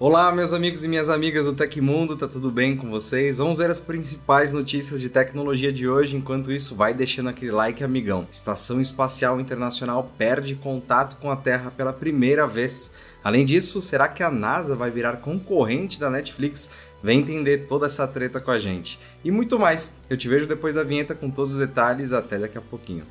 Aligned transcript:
Olá, 0.00 0.30
meus 0.30 0.52
amigos 0.52 0.84
e 0.84 0.88
minhas 0.88 1.08
amigas 1.08 1.44
do 1.44 1.52
Tecmundo, 1.52 2.16
tá 2.16 2.28
tudo 2.28 2.52
bem 2.52 2.76
com 2.76 2.88
vocês? 2.88 3.38
Vamos 3.38 3.58
ver 3.58 3.68
as 3.68 3.80
principais 3.80 4.52
notícias 4.52 5.00
de 5.00 5.08
tecnologia 5.08 5.72
de 5.72 5.88
hoje. 5.88 6.16
Enquanto 6.16 6.52
isso, 6.52 6.76
vai 6.76 6.94
deixando 6.94 7.28
aquele 7.30 7.50
like, 7.50 7.82
amigão. 7.82 8.24
Estação 8.30 8.80
Espacial 8.80 9.40
Internacional 9.40 10.08
perde 10.16 10.54
contato 10.54 11.16
com 11.16 11.32
a 11.32 11.36
Terra 11.36 11.72
pela 11.76 11.92
primeira 11.92 12.46
vez. 12.46 12.92
Além 13.24 13.44
disso, 13.44 13.82
será 13.82 14.06
que 14.06 14.22
a 14.22 14.30
NASA 14.30 14.76
vai 14.76 14.88
virar 14.88 15.16
concorrente 15.16 15.98
da 15.98 16.08
Netflix? 16.08 16.70
Vem 17.02 17.18
entender 17.18 17.66
toda 17.66 17.86
essa 17.86 18.06
treta 18.06 18.40
com 18.40 18.52
a 18.52 18.58
gente. 18.58 19.00
E 19.24 19.32
muito 19.32 19.58
mais. 19.58 19.96
Eu 20.08 20.16
te 20.16 20.28
vejo 20.28 20.46
depois 20.46 20.76
da 20.76 20.84
vinheta 20.84 21.12
com 21.12 21.28
todos 21.28 21.54
os 21.54 21.58
detalhes. 21.58 22.12
Até 22.12 22.38
daqui 22.38 22.56
a 22.56 22.62
pouquinho. 22.62 23.02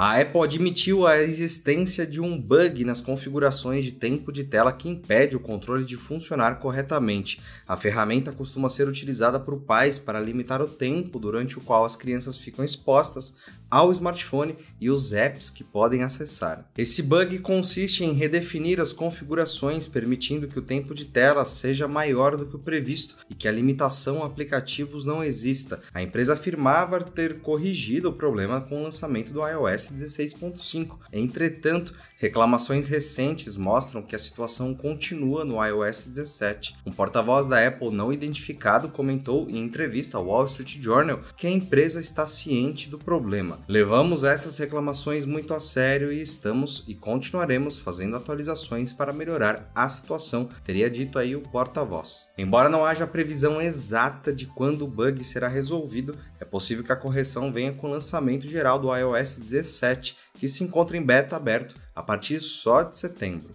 A 0.00 0.20
Apple 0.20 0.42
admitiu 0.42 1.08
a 1.08 1.18
existência 1.18 2.06
de 2.06 2.20
um 2.20 2.40
bug 2.40 2.84
nas 2.84 3.00
configurações 3.00 3.84
de 3.84 3.90
tempo 3.90 4.30
de 4.30 4.44
tela 4.44 4.72
que 4.72 4.88
impede 4.88 5.34
o 5.34 5.40
controle 5.40 5.84
de 5.84 5.96
funcionar 5.96 6.60
corretamente. 6.60 7.40
A 7.66 7.76
ferramenta 7.76 8.30
costuma 8.30 8.70
ser 8.70 8.86
utilizada 8.86 9.40
por 9.40 9.62
pais 9.62 9.98
para 9.98 10.20
limitar 10.20 10.62
o 10.62 10.68
tempo 10.68 11.18
durante 11.18 11.58
o 11.58 11.60
qual 11.60 11.84
as 11.84 11.96
crianças 11.96 12.36
ficam 12.36 12.64
expostas 12.64 13.34
ao 13.70 13.92
smartphone 13.92 14.56
e 14.80 14.90
os 14.90 15.12
apps 15.12 15.50
que 15.50 15.62
podem 15.62 16.02
acessar. 16.02 16.64
Esse 16.76 17.02
bug 17.02 17.38
consiste 17.40 18.04
em 18.04 18.12
redefinir 18.12 18.80
as 18.80 18.92
configurações, 18.92 19.86
permitindo 19.86 20.48
que 20.48 20.58
o 20.58 20.62
tempo 20.62 20.94
de 20.94 21.04
tela 21.04 21.44
seja 21.44 21.86
maior 21.86 22.36
do 22.36 22.46
que 22.46 22.56
o 22.56 22.60
previsto 22.60 23.16
e 23.28 23.34
que 23.34 23.48
a 23.48 23.52
limitação 23.52 24.22
a 24.22 24.26
aplicativos 24.26 25.04
não 25.04 25.22
exista. 25.22 25.80
A 25.92 26.02
empresa 26.02 26.34
afirmava 26.34 27.02
ter 27.02 27.40
corrigido 27.40 28.08
o 28.08 28.12
problema 28.12 28.60
com 28.60 28.80
o 28.80 28.84
lançamento 28.84 29.32
do 29.32 29.46
iOS 29.46 29.92
16.5. 29.92 30.98
Entretanto, 31.12 31.94
reclamações 32.18 32.86
recentes 32.86 33.56
mostram 33.56 34.02
que 34.02 34.16
a 34.16 34.18
situação 34.18 34.74
continua 34.74 35.44
no 35.44 35.64
iOS 35.64 36.04
17. 36.06 36.76
Um 36.86 36.92
porta-voz 36.92 37.46
da 37.46 37.66
Apple 37.66 37.90
não 37.90 38.12
identificado 38.12 38.88
comentou 38.88 39.48
em 39.50 39.58
entrevista 39.58 40.16
ao 40.16 40.26
Wall 40.26 40.46
Street 40.46 40.78
Journal 40.80 41.20
que 41.36 41.46
a 41.46 41.50
empresa 41.50 42.00
está 42.00 42.26
ciente 42.26 42.88
do 42.88 42.98
problema 42.98 43.57
Levamos 43.66 44.24
essas 44.24 44.56
reclamações 44.58 45.24
muito 45.24 45.52
a 45.52 45.60
sério 45.60 46.12
e 46.12 46.20
estamos 46.20 46.84
e 46.86 46.94
continuaremos 46.94 47.78
fazendo 47.78 48.16
atualizações 48.16 48.92
para 48.92 49.12
melhorar 49.12 49.70
a 49.74 49.88
situação, 49.88 50.48
teria 50.64 50.90
dito 50.90 51.18
aí 51.18 51.34
o 51.34 51.40
porta-voz. 51.40 52.28
Embora 52.36 52.68
não 52.68 52.84
haja 52.84 53.06
previsão 53.06 53.60
exata 53.60 54.32
de 54.32 54.46
quando 54.46 54.82
o 54.82 54.88
bug 54.88 55.22
será 55.24 55.48
resolvido, 55.48 56.16
é 56.40 56.44
possível 56.44 56.84
que 56.84 56.92
a 56.92 56.96
correção 56.96 57.52
venha 57.52 57.72
com 57.72 57.86
o 57.86 57.90
lançamento 57.90 58.48
geral 58.48 58.78
do 58.78 58.94
iOS 58.94 59.38
17, 59.38 60.16
que 60.34 60.48
se 60.48 60.62
encontra 60.62 60.96
em 60.96 61.02
beta 61.02 61.36
aberto 61.36 61.74
a 61.94 62.02
partir 62.02 62.40
só 62.40 62.82
de 62.82 62.96
setembro. 62.96 63.50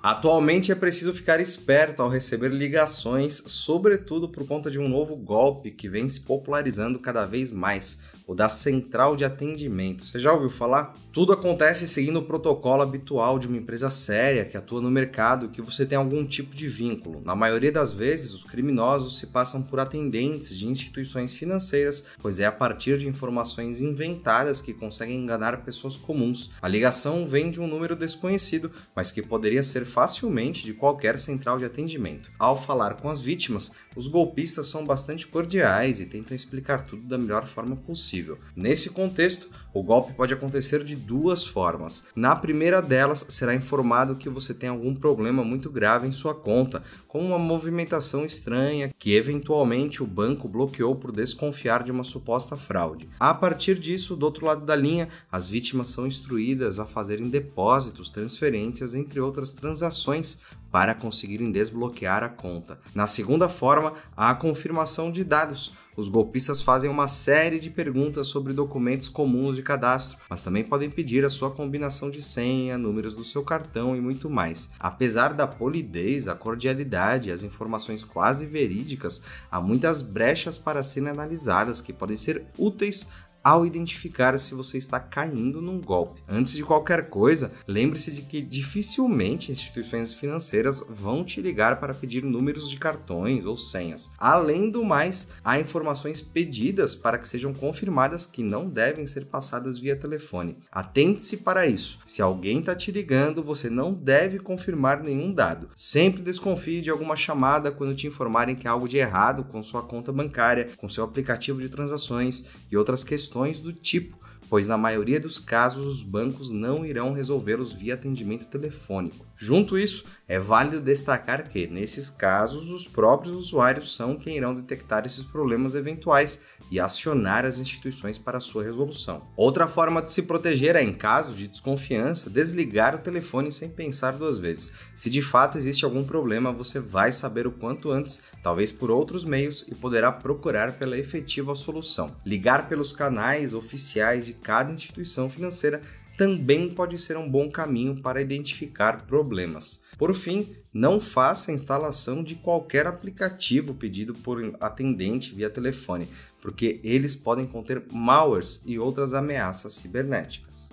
Atualmente 0.00 0.70
é 0.70 0.76
preciso 0.76 1.12
ficar 1.12 1.40
esperto 1.40 2.00
ao 2.00 2.08
receber 2.08 2.52
ligações, 2.52 3.42
sobretudo 3.46 4.28
por 4.28 4.46
conta 4.46 4.70
de 4.70 4.78
um 4.78 4.88
novo 4.88 5.16
golpe 5.16 5.72
que 5.72 5.88
vem 5.88 6.08
se 6.08 6.20
popularizando 6.20 7.00
cada 7.00 7.26
vez 7.26 7.50
mais, 7.50 8.00
o 8.28 8.34
da 8.34 8.50
central 8.50 9.16
de 9.16 9.24
atendimento. 9.24 10.04
Você 10.04 10.18
já 10.18 10.34
ouviu 10.34 10.50
falar? 10.50 10.92
Tudo 11.10 11.32
acontece 11.32 11.88
seguindo 11.88 12.18
o 12.18 12.24
protocolo 12.24 12.82
habitual 12.82 13.38
de 13.38 13.48
uma 13.48 13.56
empresa 13.56 13.88
séria 13.88 14.44
que 14.44 14.54
atua 14.54 14.82
no 14.82 14.90
mercado 14.90 15.48
que 15.48 15.62
você 15.62 15.86
tem 15.86 15.96
algum 15.96 16.26
tipo 16.26 16.54
de 16.54 16.68
vínculo. 16.68 17.22
Na 17.24 17.34
maioria 17.34 17.72
das 17.72 17.90
vezes, 17.90 18.34
os 18.34 18.44
criminosos 18.44 19.18
se 19.18 19.28
passam 19.28 19.62
por 19.62 19.80
atendentes 19.80 20.54
de 20.54 20.66
instituições 20.66 21.32
financeiras, 21.32 22.04
pois 22.20 22.38
é 22.38 22.44
a 22.44 22.52
partir 22.52 22.98
de 22.98 23.08
informações 23.08 23.80
inventadas 23.80 24.60
que 24.60 24.74
conseguem 24.74 25.16
enganar 25.16 25.64
pessoas 25.64 25.96
comuns. 25.96 26.50
A 26.60 26.68
ligação 26.68 27.26
vem 27.26 27.50
de 27.50 27.62
um 27.62 27.66
número 27.66 27.96
desconhecido, 27.96 28.70
mas 28.94 29.10
que 29.10 29.22
poderia 29.22 29.62
ser 29.62 29.86
facilmente 29.86 30.66
de 30.66 30.74
qualquer 30.74 31.18
central 31.18 31.58
de 31.58 31.64
atendimento. 31.64 32.28
Ao 32.38 32.60
falar 32.60 32.96
com 32.96 33.08
as 33.08 33.22
vítimas, 33.22 33.72
os 33.98 34.06
golpistas 34.06 34.68
são 34.68 34.86
bastante 34.86 35.26
cordiais 35.26 35.98
e 35.98 36.06
tentam 36.06 36.36
explicar 36.36 36.86
tudo 36.86 37.02
da 37.02 37.18
melhor 37.18 37.48
forma 37.48 37.74
possível. 37.74 38.38
Nesse 38.54 38.90
contexto, 38.90 39.50
o 39.74 39.82
golpe 39.82 40.12
pode 40.12 40.32
acontecer 40.32 40.84
de 40.84 40.94
duas 40.94 41.44
formas. 41.44 42.04
Na 42.14 42.36
primeira 42.36 42.80
delas, 42.80 43.26
será 43.28 43.54
informado 43.54 44.14
que 44.14 44.28
você 44.28 44.54
tem 44.54 44.68
algum 44.68 44.94
problema 44.94 45.42
muito 45.42 45.68
grave 45.68 46.06
em 46.06 46.12
sua 46.12 46.32
conta, 46.32 46.82
como 47.08 47.26
uma 47.26 47.38
movimentação 47.40 48.24
estranha 48.24 48.94
que 48.98 49.14
eventualmente 49.14 50.00
o 50.00 50.06
banco 50.06 50.46
bloqueou 50.46 50.94
por 50.94 51.10
desconfiar 51.10 51.82
de 51.82 51.90
uma 51.90 52.04
suposta 52.04 52.56
fraude. 52.56 53.08
A 53.18 53.34
partir 53.34 53.80
disso, 53.80 54.14
do 54.14 54.24
outro 54.24 54.46
lado 54.46 54.64
da 54.64 54.76
linha, 54.76 55.08
as 55.30 55.48
vítimas 55.48 55.88
são 55.88 56.06
instruídas 56.06 56.78
a 56.78 56.86
fazerem 56.86 57.28
depósitos, 57.28 58.10
transferências, 58.10 58.94
entre 58.94 59.20
outras 59.20 59.52
transações 59.52 60.38
para 60.70 60.94
conseguirem 60.94 61.50
desbloquear 61.50 62.22
a 62.22 62.28
conta. 62.28 62.78
Na 62.94 63.06
segunda 63.06 63.48
forma, 63.48 63.94
há 64.16 64.30
a 64.30 64.34
confirmação 64.34 65.10
de 65.10 65.24
dados. 65.24 65.72
Os 65.98 66.08
golpistas 66.08 66.62
fazem 66.62 66.88
uma 66.88 67.08
série 67.08 67.58
de 67.58 67.70
perguntas 67.70 68.28
sobre 68.28 68.52
documentos 68.52 69.08
comuns 69.08 69.56
de 69.56 69.64
cadastro, 69.64 70.16
mas 70.30 70.44
também 70.44 70.62
podem 70.62 70.88
pedir 70.88 71.24
a 71.24 71.28
sua 71.28 71.50
combinação 71.50 72.08
de 72.08 72.22
senha, 72.22 72.78
números 72.78 73.16
do 73.16 73.24
seu 73.24 73.42
cartão 73.42 73.96
e 73.96 74.00
muito 74.00 74.30
mais. 74.30 74.70
Apesar 74.78 75.34
da 75.34 75.44
polidez, 75.44 76.28
a 76.28 76.36
cordialidade 76.36 77.30
e 77.30 77.32
as 77.32 77.42
informações 77.42 78.04
quase 78.04 78.46
verídicas, 78.46 79.24
há 79.50 79.60
muitas 79.60 80.00
brechas 80.00 80.56
para 80.56 80.84
serem 80.84 81.08
analisadas 81.08 81.80
que 81.80 81.92
podem 81.92 82.16
ser 82.16 82.46
úteis 82.56 83.08
ao 83.48 83.64
identificar 83.64 84.38
se 84.38 84.54
você 84.54 84.76
está 84.76 85.00
caindo 85.00 85.62
num 85.62 85.80
golpe. 85.80 86.20
Antes 86.28 86.52
de 86.52 86.62
qualquer 86.62 87.08
coisa, 87.08 87.50
lembre-se 87.66 88.10
de 88.12 88.20
que 88.20 88.42
dificilmente 88.42 89.50
instituições 89.50 90.12
financeiras 90.12 90.84
vão 90.86 91.24
te 91.24 91.40
ligar 91.40 91.80
para 91.80 91.94
pedir 91.94 92.22
números 92.22 92.68
de 92.68 92.76
cartões 92.76 93.46
ou 93.46 93.56
senhas. 93.56 94.10
Além 94.18 94.68
do 94.68 94.84
mais, 94.84 95.30
há 95.42 95.58
informações 95.58 96.20
pedidas 96.20 96.94
para 96.94 97.16
que 97.16 97.26
sejam 97.26 97.54
confirmadas 97.54 98.26
que 98.26 98.42
não 98.42 98.68
devem 98.68 99.06
ser 99.06 99.24
passadas 99.24 99.78
via 99.78 99.96
telefone. 99.96 100.58
Atente-se 100.70 101.38
para 101.38 101.66
isso. 101.66 102.00
Se 102.04 102.20
alguém 102.20 102.58
está 102.58 102.74
te 102.74 102.92
ligando, 102.92 103.42
você 103.42 103.70
não 103.70 103.94
deve 103.94 104.38
confirmar 104.38 105.02
nenhum 105.02 105.32
dado. 105.32 105.70
Sempre 105.74 106.20
desconfie 106.20 106.82
de 106.82 106.90
alguma 106.90 107.16
chamada 107.16 107.70
quando 107.70 107.96
te 107.96 108.06
informarem 108.06 108.54
que 108.54 108.68
há 108.68 108.72
algo 108.72 108.86
de 108.86 108.98
errado 108.98 109.42
com 109.44 109.62
sua 109.62 109.82
conta 109.82 110.12
bancária, 110.12 110.66
com 110.76 110.86
seu 110.86 111.02
aplicativo 111.02 111.62
de 111.62 111.70
transações 111.70 112.44
e 112.70 112.76
outras 112.76 113.02
questões 113.02 113.37
do 113.60 113.72
tipo 113.72 114.16
pois 114.48 114.68
na 114.68 114.76
maioria 114.76 115.20
dos 115.20 115.38
casos 115.38 115.86
os 115.86 116.02
bancos 116.02 116.50
não 116.50 116.84
irão 116.84 117.12
resolvê-los 117.12 117.72
via 117.72 117.94
atendimento 117.94 118.46
telefônico. 118.46 119.26
Junto 119.36 119.78
isso, 119.78 120.04
é 120.26 120.38
válido 120.38 120.80
destacar 120.80 121.48
que, 121.48 121.66
nesses 121.66 122.10
casos, 122.10 122.70
os 122.70 122.86
próprios 122.86 123.36
usuários 123.36 123.94
são 123.94 124.16
quem 124.16 124.36
irão 124.36 124.54
detectar 124.54 125.06
esses 125.06 125.22
problemas 125.22 125.74
eventuais 125.74 126.40
e 126.70 126.80
acionar 126.80 127.44
as 127.44 127.58
instituições 127.58 128.18
para 128.18 128.40
sua 128.40 128.64
resolução. 128.64 129.22
Outra 129.36 129.66
forma 129.66 130.02
de 130.02 130.12
se 130.12 130.22
proteger 130.22 130.76
é, 130.76 130.82
em 130.82 130.92
caso 130.92 131.34
de 131.34 131.46
desconfiança, 131.46 132.30
desligar 132.30 132.94
o 132.94 132.98
telefone 132.98 133.52
sem 133.52 133.68
pensar 133.68 134.12
duas 134.12 134.38
vezes. 134.38 134.72
Se 134.94 135.08
de 135.08 135.22
fato 135.22 135.56
existe 135.56 135.84
algum 135.84 136.04
problema, 136.04 136.52
você 136.52 136.80
vai 136.80 137.12
saber 137.12 137.46
o 137.46 137.52
quanto 137.52 137.90
antes, 137.90 138.22
talvez 138.42 138.72
por 138.72 138.90
outros 138.90 139.24
meios, 139.24 139.66
e 139.68 139.74
poderá 139.74 140.10
procurar 140.10 140.72
pela 140.72 140.98
efetiva 140.98 141.54
solução. 141.54 142.16
Ligar 142.24 142.68
pelos 142.68 142.92
canais 142.92 143.54
oficiais 143.54 144.27
de 144.28 144.34
cada 144.34 144.72
instituição 144.72 145.28
financeira 145.28 145.82
também 146.18 146.68
pode 146.68 146.98
ser 146.98 147.16
um 147.16 147.30
bom 147.30 147.48
caminho 147.48 148.02
para 148.02 148.20
identificar 148.20 149.06
problemas. 149.06 149.84
Por 149.96 150.14
fim, 150.14 150.52
não 150.72 151.00
faça 151.00 151.50
a 151.50 151.54
instalação 151.54 152.22
de 152.22 152.34
qualquer 152.34 152.86
aplicativo 152.86 153.72
pedido 153.72 154.12
por 154.12 154.56
atendente 154.60 155.34
via 155.34 155.48
telefone, 155.48 156.08
porque 156.42 156.80
eles 156.82 157.16
podem 157.16 157.46
conter 157.46 157.82
malwares 157.92 158.62
e 158.66 158.78
outras 158.78 159.14
ameaças 159.14 159.74
cibernéticas. 159.74 160.67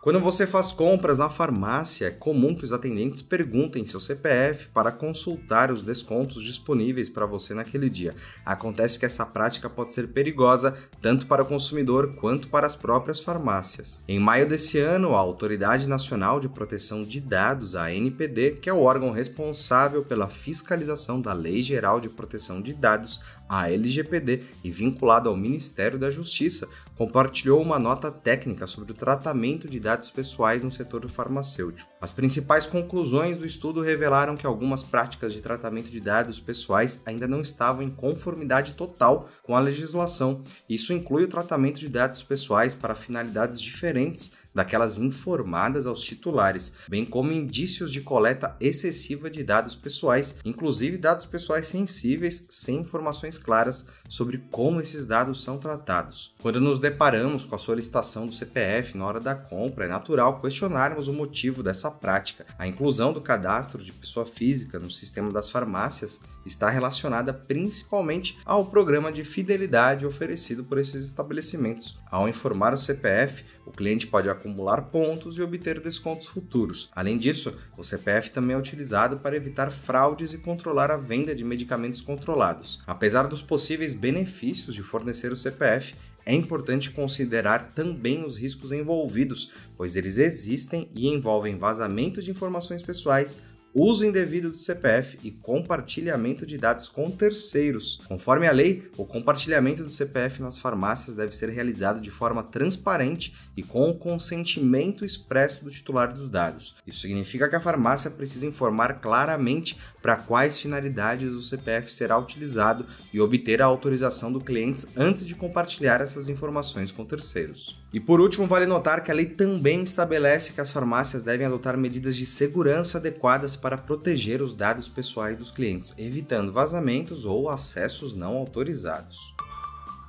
Quando 0.00 0.20
você 0.20 0.46
faz 0.46 0.70
compras 0.70 1.18
na 1.18 1.28
farmácia, 1.28 2.06
é 2.06 2.10
comum 2.10 2.54
que 2.54 2.64
os 2.64 2.72
atendentes 2.72 3.20
perguntem 3.20 3.84
seu 3.84 4.00
CPF 4.00 4.68
para 4.68 4.92
consultar 4.92 5.72
os 5.72 5.82
descontos 5.82 6.44
disponíveis 6.44 7.08
para 7.10 7.26
você 7.26 7.52
naquele 7.52 7.90
dia. 7.90 8.14
Acontece 8.46 8.96
que 8.96 9.04
essa 9.04 9.26
prática 9.26 9.68
pode 9.68 9.92
ser 9.92 10.06
perigosa 10.08 10.78
tanto 11.02 11.26
para 11.26 11.42
o 11.42 11.46
consumidor 11.46 12.14
quanto 12.14 12.46
para 12.48 12.66
as 12.66 12.76
próprias 12.76 13.18
farmácias. 13.18 14.00
Em 14.06 14.20
maio 14.20 14.48
desse 14.48 14.78
ano, 14.78 15.16
a 15.16 15.18
Autoridade 15.18 15.88
Nacional 15.88 16.38
de 16.38 16.48
Proteção 16.48 17.02
de 17.02 17.20
Dados, 17.20 17.74
a 17.74 17.86
ANPD, 17.86 18.52
que 18.62 18.70
é 18.70 18.72
o 18.72 18.82
órgão 18.82 19.10
responsável 19.10 20.04
pela 20.04 20.28
fiscalização 20.28 21.20
da 21.20 21.32
Lei 21.32 21.60
Geral 21.60 22.00
de 22.00 22.08
Proteção 22.08 22.62
de 22.62 22.72
Dados, 22.72 23.20
à 23.48 23.70
LGPD 23.70 24.42
e 24.62 24.70
vinculado 24.70 25.28
ao 25.28 25.36
Ministério 25.36 25.98
da 25.98 26.10
Justiça, 26.10 26.68
compartilhou 26.96 27.62
uma 27.62 27.78
nota 27.78 28.10
técnica 28.10 28.66
sobre 28.66 28.90
o 28.90 28.94
tratamento 28.94 29.68
de 29.68 29.78
dados 29.78 30.10
pessoais 30.10 30.64
no 30.64 30.70
setor 30.70 31.08
farmacêutico. 31.08 31.88
As 32.00 32.12
principais 32.12 32.66
conclusões 32.66 33.38
do 33.38 33.46
estudo 33.46 33.80
revelaram 33.80 34.36
que 34.36 34.46
algumas 34.46 34.82
práticas 34.82 35.32
de 35.32 35.40
tratamento 35.40 35.90
de 35.90 36.00
dados 36.00 36.40
pessoais 36.40 37.00
ainda 37.06 37.28
não 37.28 37.40
estavam 37.40 37.82
em 37.82 37.90
conformidade 37.90 38.74
total 38.74 39.28
com 39.44 39.54
a 39.54 39.60
legislação. 39.60 40.42
Isso 40.68 40.92
inclui 40.92 41.22
o 41.22 41.28
tratamento 41.28 41.78
de 41.78 41.88
dados 41.88 42.22
pessoais 42.22 42.74
para 42.74 42.96
finalidades 42.96 43.60
diferentes 43.60 44.32
daquelas 44.54 44.98
informadas 44.98 45.86
aos 45.86 46.00
titulares, 46.00 46.74
bem 46.88 47.04
como 47.04 47.30
indícios 47.30 47.92
de 47.92 48.00
coleta 48.00 48.56
excessiva 48.60 49.30
de 49.30 49.44
dados 49.44 49.76
pessoais, 49.76 50.38
inclusive 50.44 50.98
dados 50.98 51.26
pessoais 51.26 51.68
sensíveis, 51.68 52.44
sem 52.50 52.80
informações 52.80 53.37
claras 53.38 53.86
sobre 54.08 54.38
como 54.50 54.80
esses 54.80 55.06
dados 55.06 55.42
são 55.42 55.58
tratados. 55.58 56.34
Quando 56.40 56.60
nos 56.60 56.80
deparamos 56.80 57.44
com 57.44 57.54
a 57.54 57.58
solicitação 57.58 58.26
do 58.26 58.32
CPF 58.32 58.96
na 58.96 59.06
hora 59.06 59.20
da 59.20 59.34
compra, 59.34 59.84
é 59.84 59.88
natural 59.88 60.40
questionarmos 60.40 61.08
o 61.08 61.12
motivo 61.12 61.62
dessa 61.62 61.90
prática. 61.90 62.44
A 62.58 62.66
inclusão 62.66 63.12
do 63.12 63.20
cadastro 63.20 63.82
de 63.82 63.92
pessoa 63.92 64.26
física 64.26 64.78
no 64.78 64.90
sistema 64.90 65.30
das 65.30 65.50
farmácias 65.50 66.20
está 66.48 66.68
relacionada 66.68 67.32
principalmente 67.32 68.38
ao 68.44 68.64
programa 68.64 69.12
de 69.12 69.22
fidelidade 69.22 70.04
oferecido 70.04 70.64
por 70.64 70.78
esses 70.78 71.06
estabelecimentos. 71.06 71.98
Ao 72.10 72.28
informar 72.28 72.74
o 72.74 72.76
CPF, 72.76 73.44
o 73.64 73.70
cliente 73.70 74.06
pode 74.06 74.28
acumular 74.28 74.82
pontos 74.82 75.36
e 75.36 75.42
obter 75.42 75.78
descontos 75.80 76.26
futuros. 76.26 76.90
Além 76.94 77.18
disso, 77.18 77.54
o 77.76 77.84
CPF 77.84 78.30
também 78.30 78.56
é 78.56 78.58
utilizado 78.58 79.18
para 79.18 79.36
evitar 79.36 79.70
fraudes 79.70 80.32
e 80.32 80.38
controlar 80.38 80.90
a 80.90 80.96
venda 80.96 81.34
de 81.34 81.44
medicamentos 81.44 82.00
controlados. 82.00 82.82
Apesar 82.86 83.28
dos 83.28 83.42
possíveis 83.42 83.94
benefícios 83.94 84.74
de 84.74 84.82
fornecer 84.82 85.30
o 85.30 85.36
CPF, 85.36 85.94
é 86.28 86.34
importante 86.34 86.90
considerar 86.90 87.70
também 87.72 88.22
os 88.22 88.36
riscos 88.36 88.70
envolvidos, 88.70 89.50
pois 89.78 89.96
eles 89.96 90.18
existem 90.18 90.86
e 90.94 91.08
envolvem 91.08 91.56
vazamento 91.56 92.20
de 92.20 92.30
informações 92.30 92.82
pessoais, 92.82 93.40
uso 93.74 94.04
indevido 94.04 94.50
do 94.50 94.56
CPF 94.56 95.18
e 95.22 95.30
compartilhamento 95.30 96.46
de 96.46 96.58
dados 96.58 96.88
com 96.88 97.10
terceiros. 97.10 98.00
Conforme 98.08 98.46
a 98.46 98.52
lei, 98.52 98.90
o 98.96 99.04
compartilhamento 99.04 99.84
do 99.84 99.90
CPF 99.90 100.42
nas 100.42 100.58
farmácias 100.58 101.16
deve 101.16 101.34
ser 101.34 101.50
realizado 101.50 102.00
de 102.00 102.10
forma 102.10 102.42
transparente 102.42 103.34
e 103.56 103.62
com 103.62 103.90
o 103.90 103.94
consentimento 103.94 105.04
expresso 105.04 105.64
do 105.64 105.70
titular 105.70 106.12
dos 106.12 106.28
dados. 106.28 106.74
Isso 106.86 107.00
significa 107.00 107.48
que 107.48 107.56
a 107.56 107.60
farmácia 107.60 108.10
precisa 108.10 108.46
informar 108.46 109.00
claramente 109.00 109.78
para 110.02 110.16
quais 110.16 110.58
finalidades 110.58 111.32
o 111.32 111.42
CPF 111.42 111.92
será 111.92 112.18
utilizado 112.18 112.86
e 113.12 113.20
obter 113.20 113.60
a 113.62 113.66
autorização 113.66 114.32
do 114.32 114.40
cliente 114.40 114.86
antes 114.96 115.26
de 115.26 115.34
compartilhar 115.34 116.00
essas 116.00 116.28
informações 116.28 116.90
com 116.90 117.04
terceiros. 117.04 117.80
E 117.90 117.98
por 117.98 118.20
último, 118.20 118.46
vale 118.46 118.66
notar 118.66 119.02
que 119.02 119.10
a 119.10 119.14
lei 119.14 119.24
também 119.26 119.82
estabelece 119.82 120.52
que 120.52 120.60
as 120.60 120.70
farmácias 120.70 121.22
devem 121.22 121.46
adotar 121.46 121.76
medidas 121.76 122.16
de 122.16 122.26
segurança 122.26 122.98
adequadas 122.98 123.56
para 123.56 123.78
proteger 123.78 124.42
os 124.42 124.54
dados 124.54 124.88
pessoais 124.88 125.38
dos 125.38 125.50
clientes, 125.50 125.94
evitando 125.96 126.52
vazamentos 126.52 127.24
ou 127.24 127.48
acessos 127.48 128.14
não 128.14 128.36
autorizados. 128.36 129.16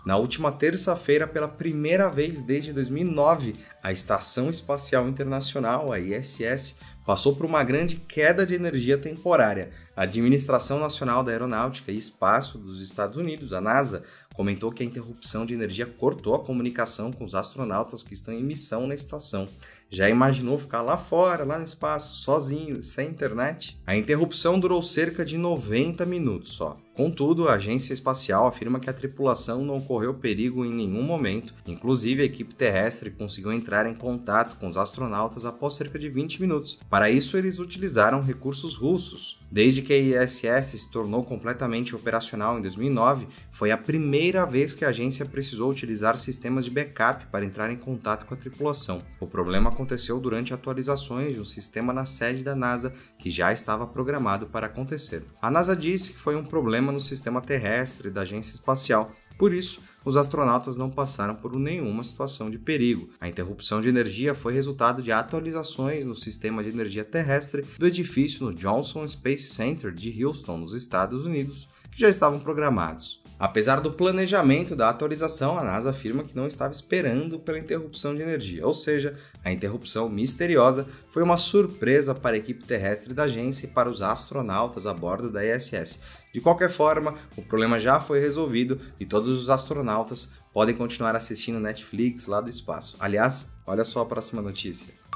Na 0.05 0.17
última 0.17 0.51
terça-feira, 0.51 1.27
pela 1.27 1.47
primeira 1.47 2.09
vez 2.09 2.41
desde 2.41 2.73
2009, 2.73 3.55
a 3.81 3.91
Estação 3.91 4.49
Espacial 4.49 5.07
Internacional, 5.07 5.91
a 5.91 5.99
ISS, 5.99 6.77
passou 7.05 7.35
por 7.35 7.45
uma 7.45 7.63
grande 7.63 7.95
queda 7.95 8.45
de 8.45 8.55
energia 8.55 8.97
temporária. 8.97 9.71
A 9.95 10.03
Administração 10.03 10.79
Nacional 10.79 11.23
da 11.23 11.31
Aeronáutica 11.31 11.91
e 11.91 11.97
Espaço 11.97 12.57
dos 12.57 12.81
Estados 12.81 13.17
Unidos, 13.17 13.51
a 13.51 13.59
NASA, 13.59 14.03
comentou 14.39 14.71
que 14.71 14.81
a 14.81 14.85
interrupção 14.85 15.45
de 15.45 15.53
energia 15.53 15.85
cortou 15.85 16.33
a 16.33 16.39
comunicação 16.39 17.11
com 17.11 17.25
os 17.25 17.35
astronautas 17.35 18.03
que 18.03 18.13
estão 18.13 18.33
em 18.33 18.41
missão 18.41 18.87
na 18.87 18.95
estação. 18.95 19.49
Já 19.89 20.07
imaginou 20.07 20.57
ficar 20.57 20.81
lá 20.81 20.95
fora, 20.95 21.43
lá 21.43 21.57
no 21.57 21.65
espaço, 21.65 22.19
sozinho, 22.19 22.81
sem 22.81 23.09
internet? 23.09 23.77
A 23.85 23.97
interrupção 23.97 24.57
durou 24.57 24.81
cerca 24.81 25.25
de 25.25 25.37
90 25.37 26.05
minutos 26.05 26.53
só. 26.53 26.77
Contudo, 26.93 27.47
a 27.47 27.53
agência 27.53 27.93
espacial 27.93 28.45
afirma 28.45 28.79
que 28.79 28.89
a 28.89 28.93
tripulação 28.93 29.63
não 29.63 29.79
correu 29.79 30.13
perigo 30.13 30.65
em 30.65 30.73
nenhum 30.73 31.01
momento. 31.01 31.55
Inclusive, 31.65 32.21
a 32.21 32.25
equipe 32.25 32.53
terrestre 32.53 33.09
conseguiu 33.09 33.53
entrar 33.53 33.85
em 33.85 33.95
contato 33.95 34.59
com 34.59 34.67
os 34.67 34.77
astronautas 34.77 35.45
após 35.45 35.75
cerca 35.75 35.97
de 35.97 36.09
20 36.09 36.41
minutos. 36.41 36.77
Para 36.89 37.09
isso, 37.09 37.37
eles 37.37 37.57
utilizaram 37.57 38.21
recursos 38.21 38.75
russos. 38.75 39.39
Desde 39.49 39.81
que 39.81 39.93
a 39.93 40.23
ISS 40.23 40.79
se 40.79 40.91
tornou 40.91 41.23
completamente 41.23 41.95
operacional 41.95 42.59
em 42.59 42.61
2009, 42.61 43.27
foi 43.49 43.71
a 43.71 43.77
primeira 43.77 44.28
vez 44.49 44.73
que 44.73 44.85
a 44.85 44.89
agência 44.89 45.25
precisou 45.25 45.71
utilizar 45.71 46.17
sistemas 46.17 46.65
de 46.65 46.71
backup 46.71 47.25
para 47.27 47.43
entrar 47.43 47.71
em 47.71 47.75
contato 47.75 48.25
com 48.25 48.33
a 48.33 48.37
tripulação. 48.37 49.01
O 49.19 49.27
problema 49.27 49.69
aconteceu 49.69 50.19
durante 50.19 50.53
atualizações 50.53 51.35
de 51.35 51.41
um 51.41 51.45
sistema 51.45 51.91
na 51.91 52.05
sede 52.05 52.43
da 52.43 52.55
NASA 52.55 52.93
que 53.17 53.31
já 53.31 53.51
estava 53.51 53.87
programado 53.87 54.47
para 54.47 54.67
acontecer. 54.67 55.23
A 55.41 55.49
NASA 55.49 55.75
disse 55.75 56.13
que 56.13 56.19
foi 56.19 56.35
um 56.35 56.43
problema 56.43 56.91
no 56.91 56.99
sistema 56.99 57.41
terrestre 57.41 58.09
da 58.09 58.21
agência 58.21 58.53
espacial 58.55 59.11
por 59.39 59.53
isso, 59.53 59.79
os 60.03 60.17
astronautas 60.17 60.77
não 60.77 60.89
passaram 60.89 61.33
por 61.33 61.55
nenhuma 61.55 62.03
situação 62.03 62.49
de 62.49 62.59
perigo. 62.59 63.09
A 63.21 63.27
interrupção 63.29 63.79
de 63.79 63.87
energia 63.87 64.35
foi 64.35 64.53
resultado 64.53 65.01
de 65.01 65.13
atualizações 65.13 66.05
no 66.05 66.13
sistema 66.13 66.61
de 66.61 66.67
energia 66.67 67.05
terrestre 67.05 67.63
do 67.77 67.87
edifício 67.87 68.45
no 68.45 68.53
Johnson 68.53 69.07
Space 69.07 69.43
Center 69.43 69.93
de 69.93 70.25
Houston, 70.25 70.57
nos 70.57 70.73
Estados 70.73 71.25
Unidos, 71.25 71.69
já 71.99 72.09
estavam 72.09 72.39
programados. 72.39 73.21
Apesar 73.37 73.79
do 73.79 73.91
planejamento 73.91 74.75
da 74.75 74.89
atualização, 74.89 75.57
a 75.57 75.63
NASA 75.63 75.91
afirma 75.91 76.23
que 76.23 76.35
não 76.35 76.47
estava 76.47 76.73
esperando 76.73 77.39
pela 77.39 77.59
interrupção 77.59 78.15
de 78.15 78.21
energia, 78.21 78.65
ou 78.65 78.73
seja, 78.73 79.17
a 79.43 79.51
interrupção 79.51 80.09
misteriosa 80.09 80.87
foi 81.09 81.23
uma 81.23 81.37
surpresa 81.37 82.13
para 82.13 82.35
a 82.35 82.39
equipe 82.39 82.65
terrestre 82.65 83.13
da 83.13 83.23
agência 83.23 83.65
e 83.65 83.69
para 83.69 83.89
os 83.89 84.01
astronautas 84.01 84.85
a 84.85 84.93
bordo 84.93 85.29
da 85.29 85.43
ISS. 85.43 86.01
De 86.33 86.41
qualquer 86.41 86.69
forma, 86.69 87.17
o 87.37 87.41
problema 87.41 87.79
já 87.79 87.99
foi 87.99 88.19
resolvido 88.19 88.79
e 88.99 89.05
todos 89.05 89.29
os 89.29 89.49
astronautas 89.49 90.31
podem 90.53 90.75
continuar 90.75 91.15
assistindo 91.15 91.59
Netflix 91.59 92.27
lá 92.27 92.41
do 92.41 92.49
espaço. 92.49 92.97
Aliás, 92.99 93.51
olha 93.65 93.85
só 93.85 94.01
a 94.01 94.05
próxima 94.05 94.41
notícia. 94.41 95.08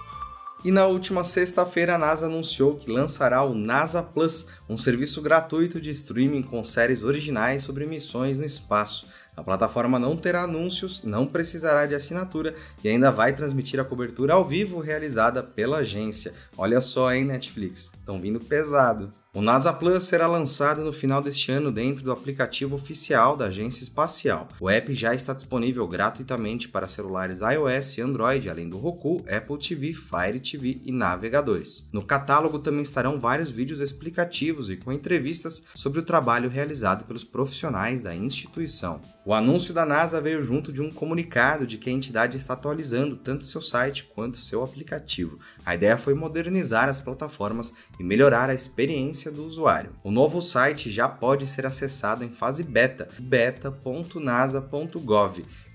E 0.64 0.72
na 0.72 0.88
última 0.88 1.26
sexta-feira, 1.26 1.96
a 1.96 1.98
NASA 1.98 2.28
anunciou 2.28 2.78
que 2.78 2.90
lançará 2.90 3.44
o 3.44 3.54
NASA 3.54 4.02
Plus, 4.02 4.48
um 4.70 4.78
serviço 4.78 5.22
gratuito 5.22 5.82
de 5.82 5.90
streaming 5.90 6.42
com 6.42 6.64
séries 6.64 7.04
originais 7.04 7.64
sobre 7.64 7.86
missões 7.86 8.40
no 8.40 8.46
espaço. 8.46 9.08
A 9.36 9.44
plataforma 9.44 10.00
não 10.00 10.16
terá 10.16 10.44
anúncios, 10.44 11.04
não 11.04 11.28
precisará 11.28 11.86
de 11.86 11.96
assinatura 11.96 12.56
e 12.82 12.88
ainda 12.88 13.12
vai 13.12 13.36
transmitir 13.36 13.78
a 13.78 13.84
cobertura 13.84 14.36
ao 14.36 14.46
vivo 14.46 14.80
realizada 14.80 15.44
pela 15.44 15.80
agência. 15.80 16.34
Olha 16.58 16.80
só, 16.80 17.12
hein, 17.12 17.26
Netflix? 17.26 17.92
Estão 17.94 18.18
vindo 18.18 18.40
pesado. 18.40 19.12
O 19.36 19.42
NASA 19.42 19.74
Plus 19.74 20.04
será 20.04 20.28
lançado 20.28 20.84
no 20.84 20.94
final 20.94 21.20
deste 21.20 21.52
ano 21.52 21.72
dentro 21.72 22.04
do 22.04 22.12
aplicativo 22.12 22.76
oficial 22.76 23.36
da 23.36 23.46
Agência 23.46 23.82
Espacial. 23.82 24.48
O 24.60 24.70
app 24.70 24.94
já 24.94 25.16
está 25.16 25.34
disponível 25.34 25.88
gratuitamente 25.88 26.70
para 26.70 26.88
celulares 26.88 27.40
iOS 27.40 27.98
e 27.98 28.02
Android, 28.02 28.48
além 28.48 28.70
do 28.70 28.78
Roku, 28.78 29.26
Apple 29.28 29.58
TV, 29.58 29.92
Fire 29.92 30.40
TV 30.40 30.82
e 30.86 30.92
navegadores. 30.92 31.90
No 31.92 32.04
catálogo 32.04 32.60
também 32.60 32.84
estarão 32.84 33.20
vários 33.20 33.50
vídeos 33.50 33.80
explicativos 33.80 34.70
e 34.70 34.78
com 34.78 34.94
entrevistas 34.94 35.66
sobre 35.74 36.00
o 36.00 36.06
trabalho 36.06 36.48
realizado 36.48 37.04
pelos 37.04 37.24
profissionais 37.24 38.04
da 38.04 38.16
instituição. 38.16 39.02
O 39.26 39.34
anúncio 39.34 39.74
da 39.74 39.84
NASA 39.84 40.22
veio 40.22 40.44
junto 40.44 40.72
de 40.72 40.80
um 40.80 40.92
comunicado 40.92 41.66
de 41.66 41.80
que 41.80 41.90
a 41.90 41.94
entidade 41.94 42.38
está 42.38 42.54
atualizando 42.54 43.16
tanto 43.16 43.48
seu 43.48 43.64
site 43.64 44.08
quanto 44.14 44.38
seu 44.38 44.64
aplicativo. 44.64 45.40
A 45.66 45.74
ideia 45.74 45.98
foi 45.98 46.14
modernizar 46.14 46.88
as 46.88 47.00
plataformas 47.00 47.74
e 48.00 48.04
melhorar 48.04 48.52
a 48.52 48.54
experiência 48.54 49.23
do 49.32 49.46
usuário. 49.46 49.92
O 50.04 50.12
novo 50.12 50.42
site 50.42 50.90
já 50.90 51.08
pode 51.08 51.46
ser 51.48 51.66
acessado 51.66 52.24
em 52.24 52.30
fase 52.30 52.64
beta, 52.64 53.08
beta.nasa.gov, 53.20 54.24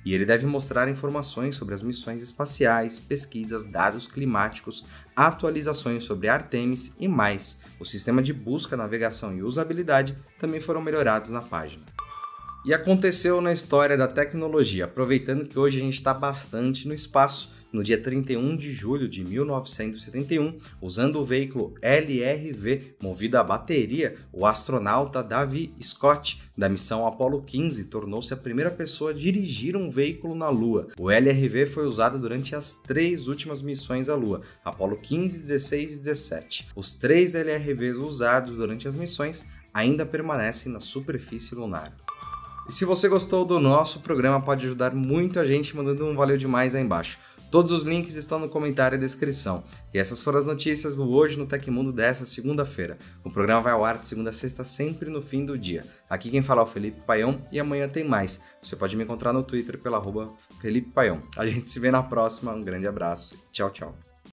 e 0.05 0.15
ele 0.15 0.25
deve 0.25 0.47
mostrar 0.47 0.89
informações 0.89 1.57
sobre 1.57 1.75
as 1.75 1.83
missões 1.83 2.23
espaciais, 2.23 2.99
pesquisas, 2.99 3.65
dados 3.65 4.07
climáticos, 4.07 4.87
atualizações 5.15 6.05
sobre 6.05 6.29
Artemis 6.29 6.95
e 6.99 7.07
mais. 7.07 7.61
O 7.79 7.85
sistema 7.85 8.23
de 8.23 8.33
busca, 8.33 8.77
navegação 8.77 9.35
e 9.35 9.43
usabilidade 9.43 10.17
também 10.39 10.61
foram 10.61 10.81
melhorados 10.81 11.31
na 11.31 11.43
página. 11.43 11.83
E 12.65 12.75
aconteceu 12.75 13.41
na 13.41 13.53
história 13.53 13.97
da 13.97 14.09
tecnologia, 14.09 14.85
aproveitando 14.87 15.47
que 15.47 15.59
hoje 15.59 15.79
a 15.79 15.81
gente 15.83 15.95
está 15.95 16.13
bastante 16.13 16.89
no 16.89 16.95
espaço 16.95 17.53
no 17.73 17.83
dia 17.83 18.01
31 18.01 18.57
de 18.57 18.73
julho 18.73 19.09
de 19.09 19.25
1971, 19.25 20.59
usando 20.81 21.21
o 21.21 21.25
veículo 21.25 21.75
LRV 21.83 22.97
movido 23.03 23.39
a 23.39 23.45
bateria, 23.45 24.17
o 24.33 24.47
astronauta 24.47 25.23
Davi 25.23 25.73
Scott, 25.83 26.41
da 26.57 26.69
missão 26.69 27.07
Apollo 27.07 27.43
15, 27.43 27.85
tornou-se 27.87 28.33
a 28.33 28.37
primeira 28.37 28.71
pessoa 28.71 29.11
a 29.11 29.15
dirigir 29.15 29.77
um 29.77 29.91
veículo 29.91 30.35
na 30.35 30.49
Lua. 30.49 30.89
O 30.99 31.11
LRV 31.11 31.67
foi 31.67 31.87
usado 31.87 32.19
durante 32.19 32.55
as 32.55 32.75
três 32.77 33.29
últimas 33.29 33.63
missões 33.63 34.09
à 34.09 34.15
Lua, 34.15 34.41
Apollo 34.65 34.97
15, 34.97 35.43
16 35.43 35.93
e 35.93 35.99
17. 35.99 36.69
Os 36.75 36.93
três 36.93 37.35
LRVs 37.35 37.97
usados 37.97 38.57
durante 38.57 38.89
as 38.89 38.95
missões 38.95 39.47
ainda 39.73 40.05
permanecem 40.05 40.73
na 40.73 40.81
superfície 40.81 41.55
lunar. 41.55 41.95
E 42.69 42.73
se 42.73 42.85
você 42.85 43.09
gostou 43.09 43.47
do 43.47 43.59
nosso 43.59 44.01
programa, 44.01 44.43
pode 44.43 44.67
ajudar 44.67 44.95
muito 44.95 45.41
a 45.41 45.45
gente 45.45 45.75
mandando 45.75 46.05
um 46.05 46.15
valeu 46.15 46.37
demais 46.37 46.75
aí 46.75 46.83
embaixo. 46.83 47.19
Todos 47.51 47.73
os 47.73 47.83
links 47.83 48.15
estão 48.15 48.39
no 48.39 48.49
comentário 48.49 48.97
e 48.97 48.99
descrição. 48.99 49.65
E 49.93 49.99
essas 49.99 50.23
foram 50.23 50.39
as 50.39 50.47
notícias 50.47 50.97
do 50.97 51.11
Hoje 51.11 51.39
no 51.39 51.47
Tecmundo 51.47 51.93
dessa 51.93 52.27
segunda-feira. 52.27 52.99
O 53.25 53.31
programa 53.31 53.63
vai 53.63 53.73
ao 53.73 53.85
ar 53.85 53.99
de 53.99 54.07
segunda 54.07 54.31
a 54.31 54.33
sexta, 54.33 54.65
sempre 54.65 55.09
no 55.09 55.23
fim 55.23 55.45
do 55.45 55.57
dia. 55.57 55.85
Aqui 56.11 56.31
quem 56.31 56.43
fala 56.43 56.61
é 56.61 56.65
o 56.65 56.67
Felipe 56.67 57.01
Paião 57.07 57.41
e 57.51 57.59
amanhã 57.59 57.89
tem 57.89 58.05
mais. 58.05 58.43
Você 58.63 58.77
pode 58.77 58.97
me 58.97 59.05
encontrar 59.05 59.33
no 59.33 59.43
Twitter 59.43 59.79
pela 59.79 59.97
arroba 59.97 60.31
Felipe 60.61 60.91
Paião. 60.91 61.21
A 61.37 61.47
gente 61.47 61.69
se 61.69 61.81
vê 61.81 61.91
na 61.91 62.03
próxima, 62.03 62.53
um 62.53 62.63
grande 62.63 62.87
abraço. 62.87 63.35
Tchau, 63.51 63.71
tchau. 63.71 64.18